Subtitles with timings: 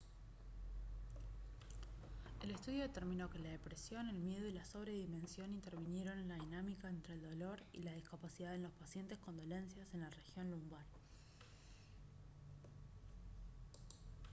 [2.41, 6.89] el estudio determinó que la depresión el miedo y la sobredimensión intervinieron en la dinámica
[6.89, 10.83] entre el dolor y la discapacidad en los pacientes con dolencias en la región lumbar